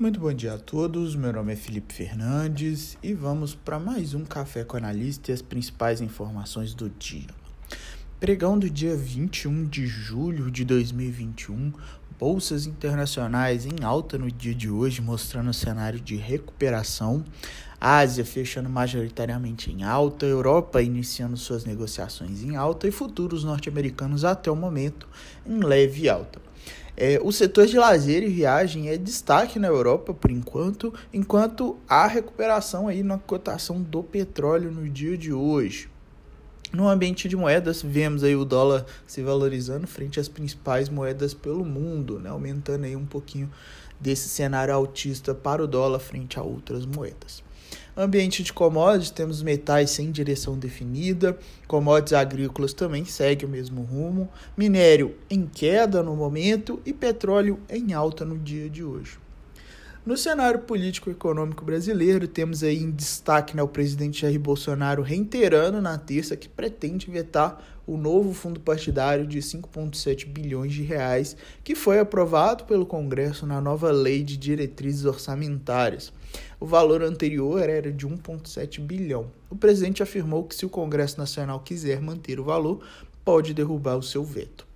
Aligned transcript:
Muito 0.00 0.18
bom 0.18 0.32
dia 0.32 0.54
a 0.54 0.58
todos. 0.58 1.14
Meu 1.14 1.30
nome 1.30 1.52
é 1.52 1.56
Felipe 1.56 1.92
Fernandes 1.92 2.96
e 3.02 3.12
vamos 3.12 3.54
para 3.54 3.78
mais 3.78 4.14
um 4.14 4.24
Café 4.24 4.64
com 4.64 4.78
Analista 4.78 5.30
e 5.30 5.34
as 5.34 5.42
principais 5.42 6.00
informações 6.00 6.72
do 6.72 6.88
dia. 6.88 7.26
Pregão 8.20 8.58
do 8.58 8.68
dia 8.68 8.94
21 8.94 9.64
de 9.64 9.86
julho 9.86 10.50
de 10.50 10.62
2021, 10.62 11.72
bolsas 12.18 12.66
internacionais 12.66 13.64
em 13.64 13.82
alta 13.82 14.18
no 14.18 14.30
dia 14.30 14.54
de 14.54 14.68
hoje, 14.68 15.00
mostrando 15.00 15.48
o 15.48 15.54
cenário 15.54 15.98
de 15.98 16.16
recuperação. 16.16 17.24
Ásia 17.80 18.22
fechando 18.22 18.68
majoritariamente 18.68 19.72
em 19.72 19.84
alta, 19.84 20.26
Europa 20.26 20.82
iniciando 20.82 21.34
suas 21.38 21.64
negociações 21.64 22.42
em 22.42 22.56
alta 22.56 22.86
e 22.86 22.90
futuros 22.90 23.42
norte-americanos 23.42 24.22
até 24.22 24.50
o 24.50 24.54
momento 24.54 25.08
em 25.46 25.58
leve 25.58 26.06
alta. 26.06 26.42
É, 26.94 27.18
o 27.22 27.32
setor 27.32 27.66
de 27.68 27.78
lazer 27.78 28.22
e 28.22 28.28
viagem 28.28 28.90
é 28.90 28.98
destaque 28.98 29.58
na 29.58 29.68
Europa 29.68 30.12
por 30.12 30.30
enquanto, 30.30 30.92
enquanto 31.10 31.78
há 31.88 32.06
recuperação 32.06 32.86
aí 32.86 33.02
na 33.02 33.16
cotação 33.16 33.80
do 33.80 34.02
petróleo 34.02 34.70
no 34.70 34.86
dia 34.90 35.16
de 35.16 35.32
hoje. 35.32 35.88
No 36.72 36.88
ambiente 36.88 37.28
de 37.28 37.36
moedas, 37.36 37.82
vemos 37.82 38.22
aí 38.22 38.36
o 38.36 38.44
dólar 38.44 38.86
se 39.04 39.20
valorizando 39.22 39.88
frente 39.88 40.20
às 40.20 40.28
principais 40.28 40.88
moedas 40.88 41.34
pelo 41.34 41.64
mundo, 41.64 42.20
né? 42.20 42.30
aumentando 42.30 42.84
aí 42.84 42.94
um 42.94 43.04
pouquinho 43.04 43.50
desse 43.98 44.28
cenário 44.28 44.72
altista 44.72 45.34
para 45.34 45.64
o 45.64 45.66
dólar 45.66 45.98
frente 45.98 46.38
a 46.38 46.42
outras 46.42 46.86
moedas. 46.86 47.42
Ambiente 47.96 48.44
de 48.44 48.52
commodities, 48.52 49.10
temos 49.10 49.42
metais 49.42 49.90
sem 49.90 50.12
direção 50.12 50.56
definida, 50.56 51.36
commodities 51.66 52.12
agrícolas 52.12 52.72
também 52.72 53.04
segue 53.04 53.44
o 53.44 53.48
mesmo 53.48 53.82
rumo, 53.82 54.28
minério 54.56 55.16
em 55.28 55.46
queda 55.46 56.04
no 56.04 56.14
momento 56.14 56.80
e 56.86 56.92
petróleo 56.92 57.58
em 57.68 57.92
alta 57.92 58.24
no 58.24 58.38
dia 58.38 58.70
de 58.70 58.84
hoje. 58.84 59.18
No 60.04 60.16
cenário 60.16 60.60
político-econômico 60.60 61.62
brasileiro, 61.62 62.26
temos 62.26 62.62
aí 62.62 62.78
em 62.78 62.90
destaque 62.90 63.54
né, 63.54 63.62
o 63.62 63.68
presidente 63.68 64.22
Jair 64.22 64.40
Bolsonaro 64.40 65.02
reiterando 65.02 65.78
na 65.82 65.98
terça 65.98 66.38
que 66.38 66.48
pretende 66.48 67.10
vetar 67.10 67.62
o 67.86 67.98
novo 67.98 68.32
fundo 68.32 68.58
partidário 68.60 69.26
de 69.26 69.40
5,7 69.40 70.26
bilhões 70.26 70.72
de 70.72 70.82
reais 70.82 71.36
que 71.62 71.74
foi 71.74 71.98
aprovado 71.98 72.64
pelo 72.64 72.86
Congresso 72.86 73.44
na 73.44 73.60
nova 73.60 73.90
lei 73.90 74.22
de 74.22 74.38
diretrizes 74.38 75.04
orçamentárias. 75.04 76.10
O 76.58 76.64
valor 76.64 77.02
anterior 77.02 77.68
era 77.68 77.92
de 77.92 78.08
1,7 78.08 78.80
bilhão. 78.80 79.30
O 79.50 79.56
presidente 79.56 80.02
afirmou 80.02 80.44
que 80.44 80.54
se 80.54 80.64
o 80.64 80.70
Congresso 80.70 81.18
Nacional 81.18 81.60
quiser 81.60 82.00
manter 82.00 82.40
o 82.40 82.44
valor, 82.44 82.80
pode 83.22 83.52
derrubar 83.52 83.98
o 83.98 84.02
seu 84.02 84.24
veto. 84.24 84.69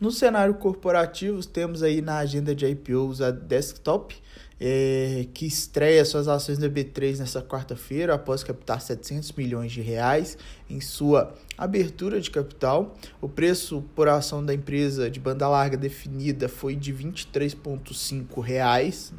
No 0.00 0.10
cenário 0.10 0.54
corporativo, 0.54 1.44
temos 1.46 1.82
aí 1.82 2.02
na 2.02 2.18
agenda 2.18 2.54
de 2.54 2.66
IPOs 2.66 3.20
a 3.20 3.30
Desktop, 3.30 4.16
é, 4.60 5.26
que 5.32 5.46
estreia 5.46 6.04
suas 6.04 6.26
ações 6.26 6.58
da 6.58 6.68
B3 6.68 7.18
nessa 7.18 7.40
quarta-feira, 7.40 8.14
após 8.14 8.42
captar 8.42 8.80
700 8.80 9.32
milhões 9.32 9.70
de 9.70 9.80
reais 9.80 10.36
em 10.68 10.80
sua 10.80 11.34
abertura 11.56 12.20
de 12.20 12.30
capital. 12.30 12.96
O 13.20 13.28
preço 13.28 13.84
por 13.94 14.08
ação 14.08 14.44
da 14.44 14.52
empresa 14.52 15.08
de 15.08 15.20
banda 15.20 15.48
larga 15.48 15.76
definida 15.76 16.48
foi 16.48 16.74
de 16.74 16.92
23,5 16.92 18.40
reais. 18.40 19.12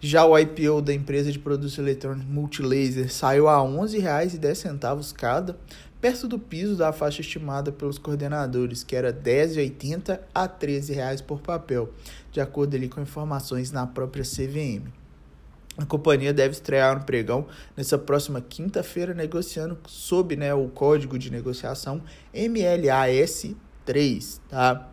Já 0.00 0.24
o 0.24 0.38
IPO 0.38 0.82
da 0.82 0.94
empresa 0.94 1.32
de 1.32 1.38
produtos 1.38 1.76
eletrônicos 1.78 2.30
Multilaser 2.30 3.12
saiu 3.12 3.48
a 3.48 3.60
R$ 3.60 3.68
11,10 3.68 5.12
cada, 5.12 5.58
perto 6.00 6.28
do 6.28 6.38
piso 6.38 6.76
da 6.76 6.92
faixa 6.92 7.20
estimada 7.20 7.72
pelos 7.72 7.98
coordenadores, 7.98 8.84
que 8.84 8.94
era 8.94 9.08
R$ 9.08 9.14
10,80 9.14 10.20
a 10.34 10.42
R$ 10.42 10.48
13,00 10.60 11.24
por 11.24 11.40
papel, 11.40 11.92
de 12.30 12.40
acordo 12.40 12.76
ali 12.76 12.88
com 12.88 13.00
informações 13.00 13.72
na 13.72 13.86
própria 13.86 14.24
CVM. 14.24 14.92
A 15.78 15.86
companhia 15.86 16.32
deve 16.32 16.54
estrear 16.54 16.98
no 16.98 17.04
pregão 17.04 17.46
nessa 17.76 17.96
próxima 17.96 18.40
quinta-feira, 18.40 19.14
negociando 19.14 19.78
sob 19.86 20.34
né, 20.34 20.52
o 20.52 20.66
código 20.68 21.16
de 21.16 21.30
negociação 21.30 22.02
MLAS3, 22.34 24.40
tá? 24.48 24.88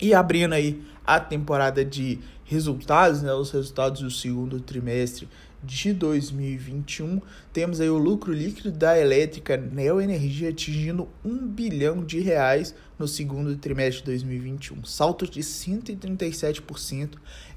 E 0.00 0.12
abrindo 0.12 0.54
aí 0.54 0.84
a 1.06 1.20
temporada 1.20 1.84
de 1.84 2.18
resultados, 2.46 3.22
né, 3.22 3.32
os 3.34 3.50
resultados 3.50 4.00
do 4.00 4.10
segundo 4.10 4.60
trimestre 4.60 5.28
de 5.62 5.92
2021, 5.92 7.20
temos 7.52 7.80
aí 7.80 7.90
o 7.90 7.98
lucro 7.98 8.32
líquido 8.32 8.70
da 8.70 8.98
elétrica 8.98 9.56
Neoenergia 9.56 10.50
atingindo 10.50 11.08
1 11.24 11.48
bilhão 11.48 12.04
de 12.04 12.20
reais 12.20 12.74
no 12.98 13.06
segundo 13.06 13.54
trimestre 13.56 14.00
de 14.00 14.06
2021, 14.06 14.84
salto 14.84 15.26
de 15.26 15.40
137% 15.40 17.10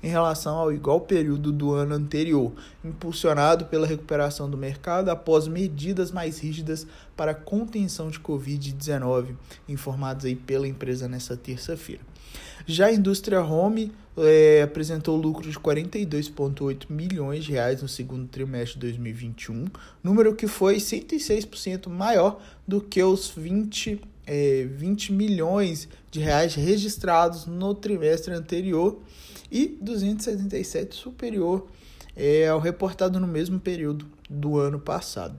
em 0.04 0.08
relação 0.08 0.58
ao 0.58 0.72
igual 0.72 1.02
período 1.02 1.52
do 1.52 1.74
ano 1.74 1.96
anterior, 1.96 2.52
impulsionado 2.84 3.66
pela 3.66 3.88
recuperação 3.88 4.50
do 4.50 4.58
mercado 4.58 5.10
após 5.10 5.48
medidas 5.48 6.12
mais 6.12 6.40
rígidas 6.40 6.86
para 7.16 7.34
contenção 7.34 8.10
de 8.10 8.20
Covid-19, 8.20 9.36
informados 9.68 10.26
aí 10.26 10.36
pela 10.36 10.68
empresa 10.68 11.08
nessa 11.08 11.38
terça-feira. 11.38 12.02
Já 12.66 12.88
a 12.88 12.94
indústria 12.94 13.42
home 13.42 13.92
é, 14.18 14.62
apresentou 14.62 15.18
lucro 15.18 15.50
de 15.50 15.58
42,8 15.58 16.86
milhões 16.90 17.44
de 17.44 17.54
reais 17.54 17.82
no 17.82 17.88
segundo 17.88 18.28
trimestre 18.28 18.76
de 18.76 18.82
2021, 18.82 19.66
número 20.04 20.36
que 20.36 20.48
foi 20.48 20.78
106% 20.78 21.88
maior 21.88 22.40
do 22.68 22.82
que 22.82 23.02
os 23.02 23.30
20, 23.36 24.02
é, 24.30 24.68
20 24.70 25.12
milhões 25.12 25.90
de 26.12 26.20
reais 26.20 26.54
registrados 26.54 27.48
no 27.48 27.74
trimestre 27.74 28.32
anterior 28.32 29.02
e 29.52 29.76
277 29.82 30.96
superior 30.96 31.66
é, 32.16 32.48
ao 32.48 32.60
reportado 32.60 33.20
no 33.20 33.26
mesmo 33.26 33.60
período 33.60 34.06
do 34.30 34.60
ano 34.60 34.80
passado. 34.80 35.36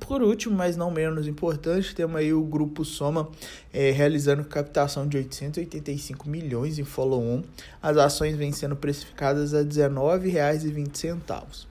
Por 0.00 0.22
último, 0.22 0.56
mas 0.56 0.76
não 0.76 0.90
menos 0.90 1.28
importante, 1.28 1.94
temos 1.94 2.16
aí 2.16 2.32
o 2.32 2.42
Grupo 2.42 2.84
Soma 2.84 3.28
é, 3.72 3.92
realizando 3.92 4.42
captação 4.44 5.06
de 5.06 5.16
885 5.18 6.28
milhões 6.28 6.80
em 6.80 6.84
follow-on. 6.84 7.42
As 7.80 7.96
ações 7.96 8.34
vêm 8.34 8.50
sendo 8.50 8.74
precificadas 8.74 9.54
a 9.54 9.58
R$ 9.58 9.66
19,20. 9.66 11.70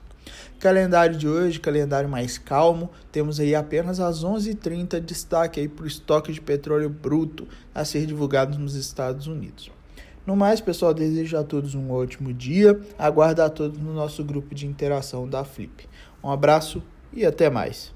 Calendário 0.58 1.16
de 1.16 1.26
hoje, 1.26 1.58
calendário 1.58 2.08
mais 2.08 2.36
calmo, 2.36 2.90
temos 3.10 3.40
aí 3.40 3.54
apenas 3.54 3.98
às 3.98 4.22
11h30 4.24 5.00
destaque 5.00 5.60
aí 5.60 5.68
para 5.68 5.84
o 5.84 5.88
estoque 5.88 6.32
de 6.32 6.40
petróleo 6.40 6.90
bruto 6.90 7.48
a 7.74 7.84
ser 7.84 8.04
divulgado 8.04 8.58
nos 8.58 8.74
Estados 8.74 9.26
Unidos. 9.26 9.70
No 10.26 10.36
mais, 10.36 10.60
pessoal, 10.60 10.92
desejo 10.92 11.38
a 11.38 11.42
todos 11.42 11.74
um 11.74 11.90
ótimo 11.90 12.32
dia. 12.32 12.78
Aguardo 12.98 13.42
a 13.42 13.48
todos 13.48 13.78
no 13.78 13.94
nosso 13.94 14.22
grupo 14.22 14.54
de 14.54 14.66
interação 14.66 15.26
da 15.26 15.44
Flip. 15.44 15.88
Um 16.22 16.30
abraço 16.30 16.82
e 17.12 17.24
até 17.24 17.48
mais. 17.48 17.92